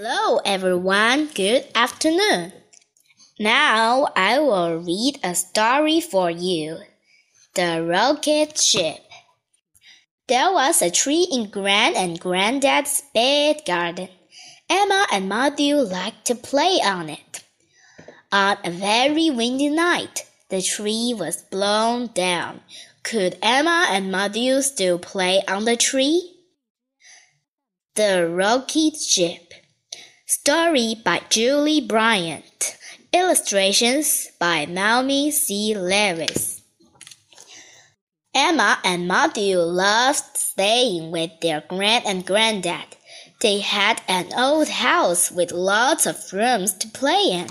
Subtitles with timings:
[0.00, 1.26] Hello, everyone.
[1.34, 2.52] Good afternoon.
[3.40, 6.78] Now I will read a story for you.
[7.56, 9.00] The Rocket Ship.
[10.28, 14.08] There was a tree in Grand and Granddad's big garden.
[14.70, 17.42] Emma and Matthew liked to play on it.
[18.30, 22.60] On a very windy night, the tree was blown down.
[23.02, 26.36] Could Emma and Matthew still play on the tree?
[27.96, 29.42] The Rocket Ship.
[30.30, 32.76] Story by Julie Bryant.
[33.14, 35.74] Illustrations by Naomi C.
[35.74, 36.60] Lewis.
[38.34, 42.94] Emma and Matthew loved staying with their grand and granddad.
[43.40, 47.48] They had an old house with lots of rooms to play in.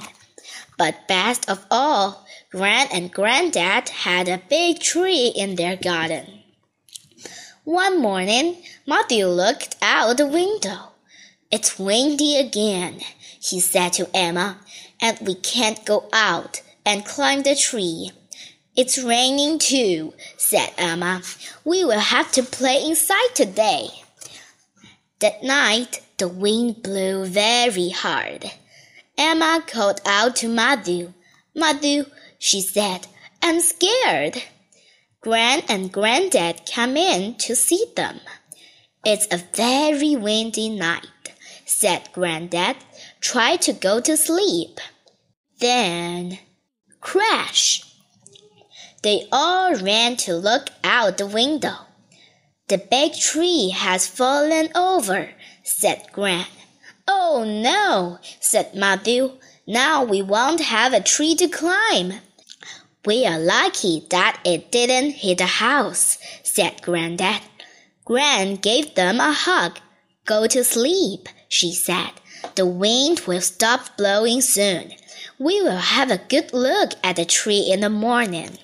[0.77, 6.43] But best of all, Grand and Granddad had a big tree in their garden.
[7.63, 10.91] One morning, Matthew looked out the window.
[11.49, 12.99] It's windy again,
[13.39, 14.59] he said to Emma,
[15.01, 18.11] and we can't go out and climb the tree.
[18.75, 21.21] It's raining too, said Emma.
[21.63, 23.87] We will have to play inside today.
[25.19, 28.51] That night, the wind blew very hard.
[29.17, 31.13] Emma called out to Matthew.
[31.55, 32.05] Matthew,
[32.37, 33.07] she said,
[33.41, 34.43] I'm scared.
[35.21, 38.19] Gran and Granddad came in to see them.
[39.03, 41.07] It's a very windy night,
[41.67, 42.77] said Granddad.
[43.19, 44.79] Try to go to sleep.
[45.59, 46.39] Then,
[47.01, 47.83] crash!
[49.03, 51.75] They all ran to look out the window.
[52.67, 55.29] The big tree has fallen over,
[55.63, 56.45] said Gran.
[57.07, 59.33] Oh no, said Matthew.
[59.65, 62.13] Now we won't have a tree to climb.
[63.05, 67.41] We are lucky that it didn't hit the house, said Granddad.
[68.03, 69.79] Gran gave them a hug.
[70.27, 72.11] Go to sleep, she said.
[72.55, 74.91] The wind will stop blowing soon.
[75.39, 78.57] We will have a good look at the tree in the morning.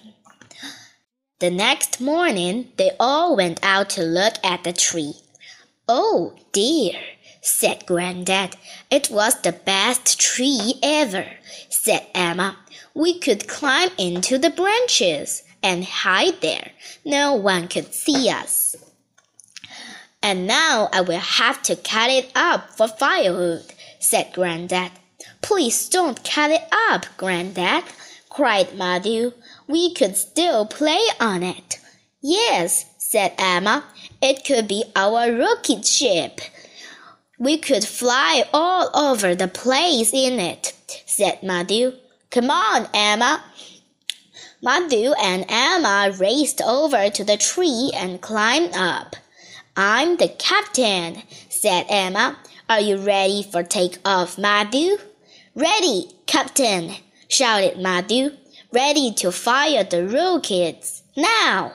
[1.39, 5.13] The next morning, they all went out to look at the tree.
[5.87, 6.99] Oh dear,
[7.41, 8.57] said Granddad.
[8.91, 11.25] It was the best tree ever,
[11.69, 12.57] said Emma.
[12.93, 16.71] We could climb into the branches and hide there.
[17.05, 18.75] No one could see us.
[20.23, 23.65] And now I will have to cut it up for firewood,
[23.99, 24.91] said Granddad.
[25.41, 27.83] Please don't cut it up, Granddad,
[28.29, 29.33] cried Matthew.
[29.67, 31.79] We could still play on it.
[32.21, 33.83] Yes, said Emma.
[34.21, 36.39] It could be our rocket ship.
[37.37, 40.73] We could fly all over the place in it,
[41.05, 41.91] said Matthew.
[42.29, 43.43] Come on, Emma.
[44.61, 49.17] Matthew and Emma raced over to the tree and climbed up.
[49.75, 52.37] I'm the captain, said Emma.
[52.69, 54.97] Are you ready for takeoff, Matthew?
[55.55, 56.91] Ready, Captain,
[57.27, 58.31] shouted Matthew.
[58.71, 61.01] Ready to fire the rockets.
[61.17, 61.71] Now!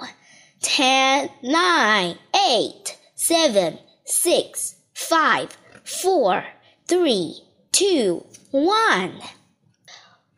[0.61, 6.45] Ten, nine, eight, seven, six, five, four,
[6.87, 7.41] three,
[7.73, 9.21] two, one.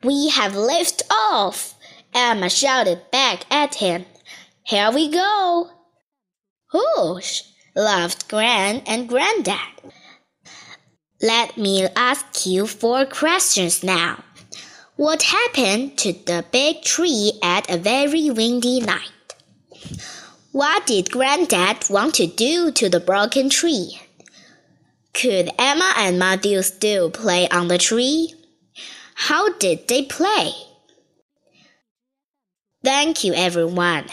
[0.02, 1.74] We have lifted off,
[2.14, 4.06] Emma shouted back at him.
[4.62, 5.70] Here we go.
[6.72, 7.42] Whoosh,
[7.74, 9.92] laughed Gran and Granddad.
[11.22, 14.24] Let me ask you four questions now.
[14.96, 19.34] What happened to the big tree at a very windy night?
[20.52, 24.00] What did Granddad want to do to the broken tree?
[25.12, 28.34] Could Emma and Matthew still play on the tree?
[29.14, 30.52] How did they play?
[32.82, 34.06] Thank you, everyone.